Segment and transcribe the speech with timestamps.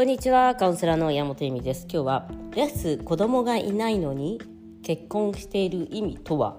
[0.00, 1.82] こんにちはカウンセラーの山本恵美です。
[1.82, 4.40] 今日はレス子供がいないのに
[4.82, 6.56] 結婚している意味とは？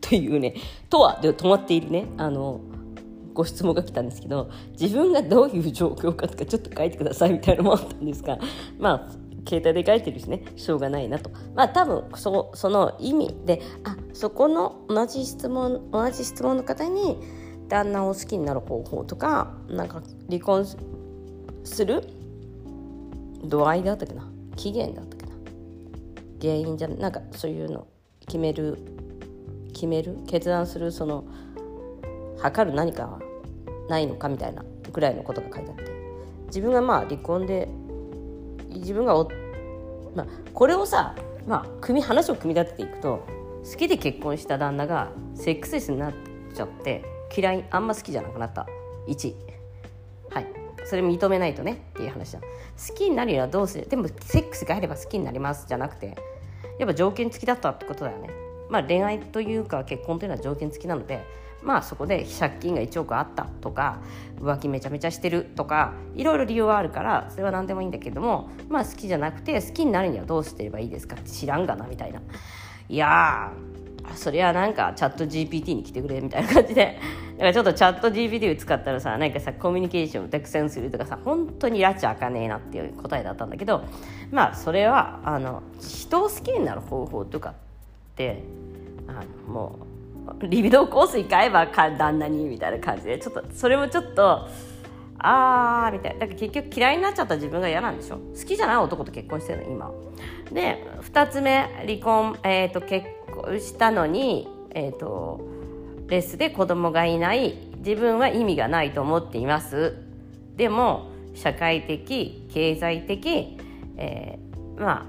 [0.00, 0.54] というね
[0.90, 2.06] とはで止まっているね。
[2.18, 2.60] あの
[3.32, 4.48] ご質問が来たんですけど
[4.80, 8.38] 自分がどういう状況かとかちょっと書いてくださいみたいなのもあったんですが
[8.78, 9.12] まあ
[9.44, 11.30] 携帯で書いてるしねしょうがないなと。
[11.56, 17.18] まあ多分そその意味であそこの同じ質問同じ質問の方に
[17.66, 20.00] 旦那を好きになる方法とかなんか
[20.30, 20.64] 離婚
[21.64, 22.08] する
[23.44, 24.28] 度合いだったっけな？
[24.56, 25.32] 期限だったっけな？
[26.40, 27.86] 原因じゃなんかそういうの
[28.20, 28.78] 決める
[29.72, 30.18] 決める？
[30.26, 31.24] 決断するその
[32.38, 33.20] 測る何かは
[33.88, 35.92] ないのかみたいなぐらいのことが書いてあって。
[36.46, 37.68] 自分がまあ離婚で
[38.68, 39.28] 自分がお
[40.14, 41.16] まあ、これをさ、
[41.46, 43.26] まあ、組話を組み立てていくと
[43.68, 46.12] 好きで結婚した旦那がセックスレスになっ
[46.54, 47.04] ちゃって
[47.36, 48.68] 嫌いあんま好きじゃなくなった。
[49.08, 49.34] 1
[50.84, 52.40] それ認めないとねっていう話だ。
[52.40, 53.86] 好きになるにはどうする？
[53.88, 56.16] でもセックスがあれば好きになりますじゃなくて
[56.78, 58.30] やっぱ条件付きだったってことだよね。
[58.68, 61.24] まあ恋愛というか結婚というのは条件付きなので
[61.62, 64.00] まあそこで借金が1億あったとか
[64.40, 71.16] 浮気めちゃめちゃしてるとかいろいろ理由はあるからそれは何でもいいんだけどもまあ好きじゃなくて好きになるにはどうすればいいですか？
[71.16, 72.20] って知らんがなみたいな。
[72.88, 73.52] いや
[74.14, 76.98] それはなんかチャット GPT に来てくれみたいな感じで。
[77.34, 83.82] だからちょっとチャット GPT を使ったらさなんかさコミュニケーションをたくさんするとかさ本当に拉致あかねえなっていう答えだったんだけど
[84.30, 87.54] まあそれはあの人を好きになる方法とかっ
[88.14, 88.44] て
[89.08, 89.14] あ
[89.48, 89.78] のも
[90.40, 94.46] うリビドーコースに買えば旦那にみたいな感じでちょっとそれもちょっと
[95.18, 96.20] あーみたいな。
[96.20, 98.18] だから結局嫌いになっちゃった自分が嫌なんでしょ。
[98.18, 99.90] 好きじゃない男と結婚してるの今。
[100.52, 103.06] で2つ目離婚、えーと、結
[103.58, 105.40] したのに、えーと、
[106.08, 109.96] レスで子供がいない自分は意味がないと思っています。
[110.56, 113.58] でも社会的経済的、
[113.96, 115.06] えー、まあ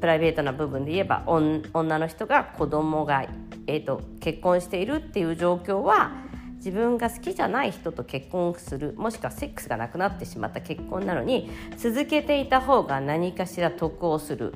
[0.00, 3.26] プライベートな部分で言えば女の人が子供が
[3.66, 6.22] えーと、結婚しているっていう状況は
[6.56, 14.54] 自分が好きじゃない人と結婚するもしくはセックスがなくなってしまった結婚なのに続けていた方が何かしら得をする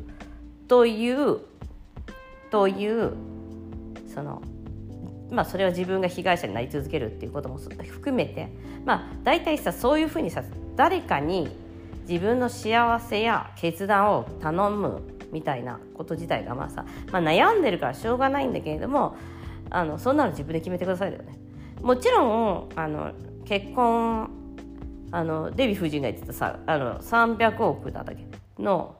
[0.69, 1.41] という
[2.51, 3.15] という
[4.13, 4.43] その
[5.31, 8.49] まあそれは自分が被害者になり続けるっていうことも含めて
[8.85, 10.43] まあ大体さそういうふうにさ
[10.77, 11.49] 誰かに
[12.09, 19.17] 自分の幸せや決断を頼むみたいなこと自体がまあさ、まあ、悩んでるからしょうがないんだけれども
[19.71, 21.39] あのそんなの自分で決めてくださいだよね。
[21.83, 23.13] もちろんあの
[23.45, 24.31] 結婚
[25.11, 28.27] あのデヴィ夫人が言ってたさあの300億だったっけ
[28.63, 28.97] の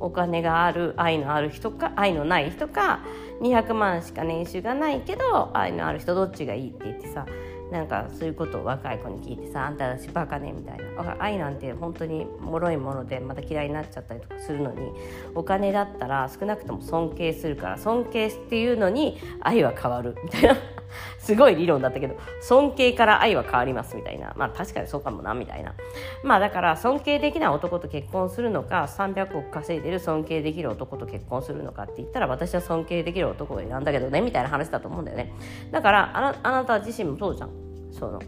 [0.00, 3.00] お金がある愛のある人か愛のない人か
[3.40, 7.26] 200万しか年収がないけど愛のある人どっちがいいって言ってさ
[7.70, 11.16] なんかそういうことを若い子に聞いてさ「あんたたちバカね」みたいな。
[11.20, 14.90] 愛なんて本当に脆いものでまた嫌いになっちゃったりとかするのに
[15.34, 20.56] お金だったら少なくとも尊敬するから尊敬っていうのに愛は変わるみたいな。
[21.18, 24.32] すごい理論だったけど尊敬から愛は変わりますみたいな。
[24.36, 25.74] まあ確かにそうかもなみたいな。
[26.22, 35.32] まあだから尊敬できない男と結婚するのか300億稼いでる尊敬できる男と結婚するのかって言ったら私は尊敬できる男を選んだけどねみたいな話だと思うんだよね。
[35.70, 37.50] だからあなあなた自身もそうじゃん。
[37.92, 38.20] その、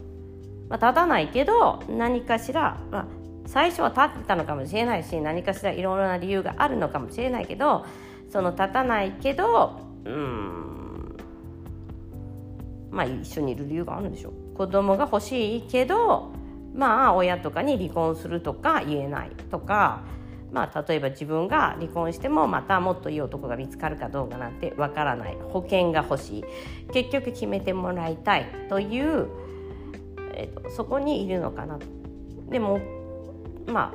[0.69, 3.05] まあ、立たないけど何かしら、まあ、
[3.45, 7.85] 最初は立ってたのかもしれないし何かしらいろいろな理由があるのかもしれないけど
[8.29, 10.80] その立たないけどうん
[12.91, 14.55] まあ一緒にいる理由があるんでしょう。
[14.55, 16.31] 子供が欲しいけど
[16.73, 20.03] まあ親とかに離婚するとか言えないとか
[20.51, 25.37] まあ、例えば自分が離婚してもまたもっといい男が見つかるかどうかなんてわからない。
[25.49, 26.43] 保険が欲しい。
[26.91, 29.27] 結局決めてもらいたいという、
[30.33, 31.79] えーと、そこにいるのかな。
[32.49, 32.81] でも
[33.65, 33.93] ま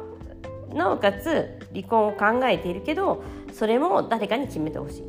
[0.72, 5.02] あなおかつ離婚を考えているけどそれも誰かに決めてほしい。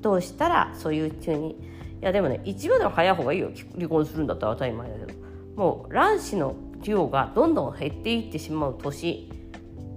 [0.00, 1.56] どうしたらそういうふうに
[2.00, 3.50] いやでもね一秒でも早い方がいいよ。
[3.74, 5.26] 離婚するんだったら当たり前だけど。
[5.56, 9.32] もう卵子の量がどんどん減っていってしまう年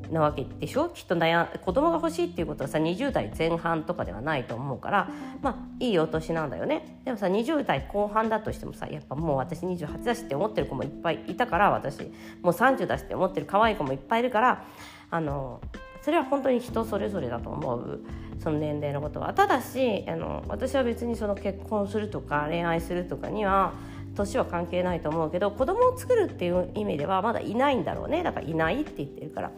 [0.10, 0.90] なわけでしょ？
[0.90, 5.10] きっと悩子供が欲しいっていうことはさ20代前半とかではないと思うから
[5.42, 7.02] まあいいお年なんだよね。
[7.04, 12.00] でもさ20代後半だとしてもさやっぱもう私28だしって思ってる子もいっぱいいたから私。
[12.42, 14.64] もう30だしって思ってる可愛い子もいっぱいいるから
[15.12, 15.60] あの
[16.02, 18.02] それは本当に人それぞれだと思う。
[18.40, 19.34] その年齢のことは。
[19.34, 23.74] ただしあの私は別にその結婚するとか恋愛するとかには
[24.16, 28.24] 年は関係ないと思うけど子供を作るっていう意味ではまだいないんだろうね。
[28.24, 29.52] だからいないって言ってるから。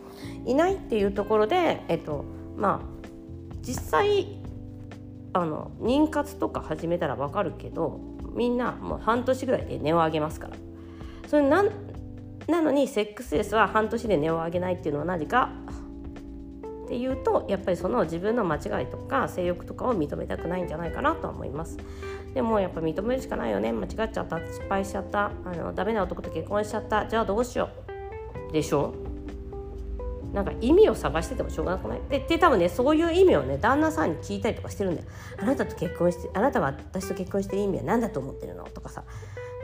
[0.45, 2.25] いないっていうところでえっと
[2.57, 3.07] まあ
[3.61, 4.39] 実際
[5.33, 7.99] あの妊活とか始めたら分かるけど
[8.33, 10.55] みんなもう半年ぐらいで値を上げますから。
[11.27, 11.63] それな
[12.47, 15.51] なのにセックスレスは半年で値を上げないっていうのは何か
[16.91, 21.77] っていうとやっぱりその自分の間違いとか性欲とかを認めたくないんじゃないかなとは思います。
[22.33, 23.71] でもやっぱ認めるしかないよね。
[23.71, 24.39] 間違っちゃった。
[24.39, 25.31] 失敗しちゃった。
[25.45, 27.05] あのダメな男と結婚しちゃった。
[27.07, 27.69] じゃあどうしよ
[28.49, 28.51] う。
[28.51, 28.93] でしょ？
[30.33, 32.01] なんか意味を探しててもしょうがなくない？
[32.09, 35.07] でで多分ねそういう意味をね旦那さんに聞いたりとかしてるんだよ。
[35.41, 38.65] あなたと結婚してあなたは私と結婚してる意味は何だと思ってるの？
[38.65, 39.05] とかさ。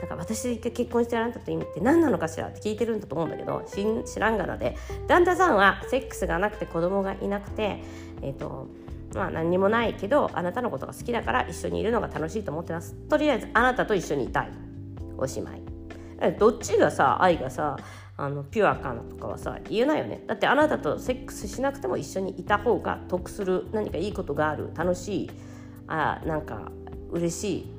[0.00, 3.64] なんか私が結婚してあなたと意味って何なのかしらって聞いてるんだと思うんだけど
[4.04, 4.76] 知らんがなで。
[5.06, 7.82] 旦那さんはセックスがなくて子供がいなくて
[8.22, 8.68] えっ、ー、と
[9.14, 12.94] まあ何にもないけどあなたのことが好きだから一緒にいるのが楽しいと思ってます。
[12.94, 14.50] とりあえずあなたと一緒にいたい。
[15.16, 15.62] おしまい。
[16.38, 17.76] どっちがさ愛がさ
[18.16, 20.22] あのピュアかなとかはさ言えないよね。
[20.26, 25.30] だってあなたとセックスしなくても一緒にいた方が得する何かいいことがある楽しい
[25.86, 26.70] あなんか
[27.10, 27.77] 嬉しい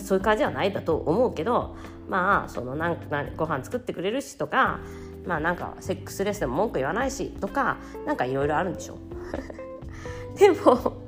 [0.00, 1.76] そういう感じはないだと思うけど
[2.08, 4.80] まあそのなんかご飯作ってくれるしとか
[5.26, 8.98] まあなんかセックスレスでも文句言わないしとかなんかいろいろあるんでしょ
[10.38, 11.02] でも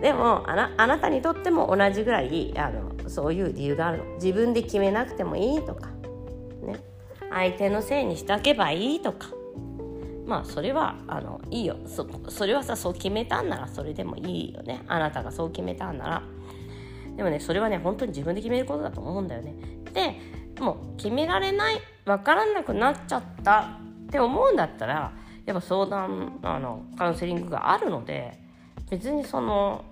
[0.00, 4.04] でもあなあなたにとっても同じぐらいあのそういう理由があるの。
[4.14, 5.88] 自分で決めなくてもいいとか
[6.62, 6.80] ね。
[7.30, 9.28] 相手のせいにしておけばいいとか。
[10.26, 11.76] まあそれはあのいいよ。
[11.86, 14.82] そそれはさそう決めたんならそれでもいいよね。
[14.88, 16.22] あなたがそう決めたんなら。
[17.16, 19.54] でもねそれはね本当に自分で決めることだと思うんだよね。
[19.92, 20.16] で
[20.60, 25.12] もう決められない分からなくなっちゃったって思うんだったら
[25.46, 28.38] やっぱ相談あのカウンセリングがあるので
[28.90, 29.84] 別にその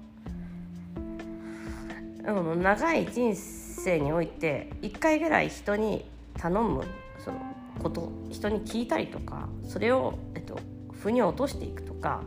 [2.24, 6.04] 長い人生において1回ぐらい人に
[6.38, 6.84] 頼む
[7.18, 7.38] その
[7.82, 10.58] こと人に聞いたりとかそれを、えっと、
[10.92, 12.22] 腑に落としていくとか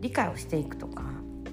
[0.00, 1.04] 理解をしていくとか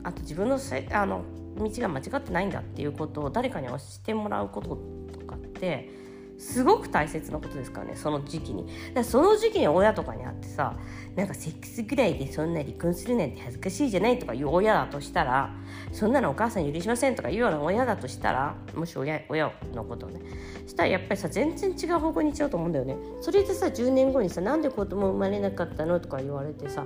[0.04, 1.24] あと自分のせあの
[1.58, 4.78] 道が間違ってないんだっていうことを誰かに教えてもらうこと
[5.20, 6.04] とかって
[6.38, 8.68] すごく大切なことですからねその時期に。
[8.94, 10.76] だその時期に親とかに会ってさ
[11.16, 15.54] なんかセックスぐらいでそんな離婚するなんて恥ずかしいじゃないとかいう親だとしたら
[15.92, 20.20] そんなのお母さん許しませんとかいうような親だとしたらもし親親のことをね
[20.68, 22.98] したらやっぱりさ全然違う方向に行っちゃうと思うんだよね。
[23.22, 26.86] それでさ10年後にさなんで子供生まれなかったのとか言われてさ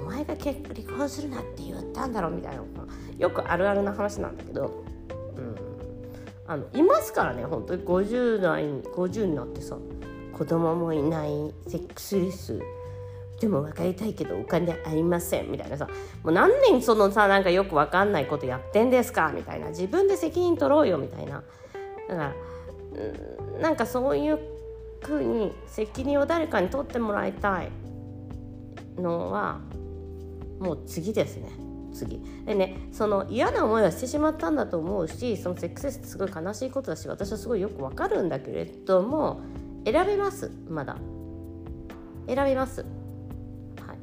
[0.00, 2.62] お前が結婚するなって言ったんだろうみたいな。
[3.22, 4.84] よくあるあるな話なんだけど
[5.36, 5.56] うん。
[6.46, 7.84] あのいますからね本当に。
[7.84, 9.76] 50代50になってさ
[10.36, 11.30] 子供もいない
[11.68, 12.60] セックスレス。
[13.40, 15.86] でも分かりたいけどお金ありませんみたいなさ。
[16.22, 19.68] もう何年そのさなんかよく分かんないことやってんですかみたいな。
[19.68, 21.42] 自分で責任取ろうよみたいな。
[22.08, 22.34] だか
[23.54, 24.38] らなんかそういう
[25.00, 27.70] ふうに責任を誰かに取ってもらいたい
[28.96, 29.60] のは
[30.60, 31.61] もう次ですね。
[31.92, 32.20] 次。
[32.44, 39.40] でねその嫌な思いはしてしまったんだと思うしそのセックスレスってすごい悲しいことだし私はすごいよくわかるんだけれども
[39.84, 40.96] 選べますまだ。
[42.26, 42.82] 選べます。
[43.86, 43.98] はい。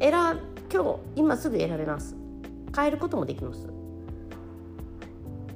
[0.00, 0.40] 選
[0.72, 2.16] 今日今すぐ選べます。
[2.74, 3.68] 変えることもできます。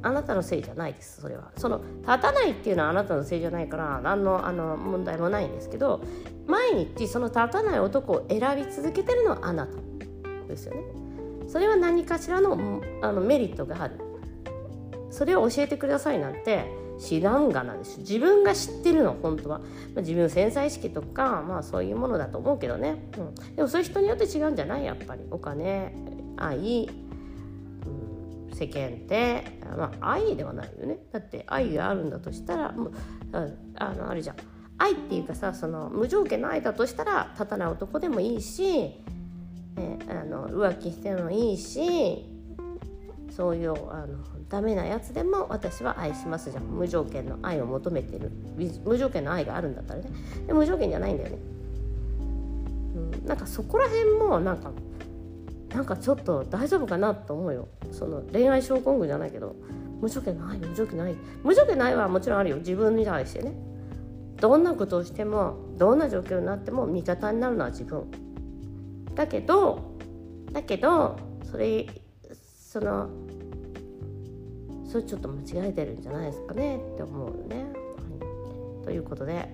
[0.03, 1.51] あなたのせいじゃないですそれは。
[1.57, 6.03] その立たないっていうのはあなたのせいじゃないから何のあの問題もないんですけど
[6.47, 9.73] 毎日その立たない男を選び続けてるのはあなた
[10.47, 10.81] ですよね。
[11.49, 13.95] それは何かしらのあのメリットがある。
[15.11, 18.01] それを教えてくださいなんて知らんがなんです。
[18.01, 19.65] 自分が知ってるの本当は、ま
[19.97, 24.85] あ、自分の潜在意識とかまあそういうものだと思うけどね、うん、でもそういう人によって違うんじゃない？
[24.85, 25.23] やっぱり。
[25.31, 25.95] お金
[26.37, 26.91] 愛、
[28.51, 29.45] うん、世間って
[29.77, 30.99] まあ愛ではないよね。
[31.11, 32.93] だって愛があるんだとしたらもう
[33.77, 34.37] あのあれじゃん。
[34.77, 39.01] 愛っていうかさその無条件の愛だとしたら立たない男でもいいし
[39.79, 42.27] ね、あの浮気してもいいし
[43.31, 44.19] そういうあの
[44.49, 46.65] ダメなやつでも私は愛しますじゃん。
[46.65, 48.33] 無条件の愛を求めてる。
[48.85, 50.11] 無条件の愛があるんだったらね。
[50.47, 51.39] で無条件じゃないんだよね、
[52.97, 54.73] うん、なんかそこら辺もなんか
[55.73, 57.69] なんかちょっと大丈夫かなと思うよ。
[57.93, 59.55] その恋愛症候群じゃないけど。
[60.01, 61.15] 無条件の愛無条件の愛。
[61.43, 62.57] 無条件の愛はもちろんあるよ。
[62.59, 63.53] 自分に対してね。
[64.41, 68.09] どんなことをしてもどんな状況になっても味方になるのは自分。
[69.19, 69.97] だけど
[70.53, 71.19] だけど
[71.51, 71.89] それ
[72.33, 73.11] その
[74.89, 77.57] それちょっと間違えてるんじゃないですかねって思うね。
[77.57, 77.63] は
[78.83, 79.49] い、ということで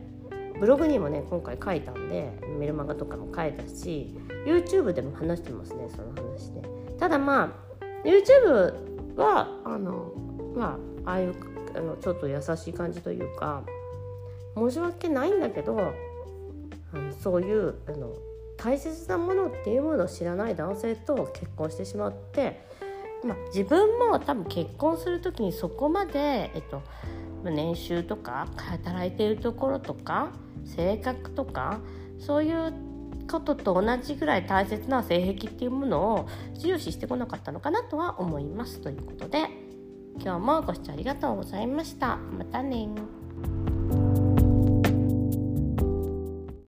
[0.61, 4.15] ブログにもね今回書いたんでメルマガとかも書いたし
[4.47, 6.61] YouTube でも話してますねその話で。
[6.99, 10.13] ただまあ YouTube はあの
[10.55, 11.35] まあああいう
[11.75, 13.63] あのちょっと優しい感じというか
[14.57, 18.13] 申し訳ないんだけどあのそういうあの
[18.65, 22.65] 大切なものっていうものを知らない男性と結婚してしまって
[23.25, 26.83] まあ、自分も多分結婚する時にそこまで、えっと、
[27.43, 30.31] 年収とか働いているところとか
[30.65, 31.81] 性格とか
[32.19, 32.73] そういう
[33.31, 36.29] ことと同じぐらい大切な性癖っていうものを
[36.59, 39.49] 重視してこなかったのかなとは思いますということで
[40.21, 42.17] 今日もご視聴ありがとうございました。
[42.17, 42.89] またね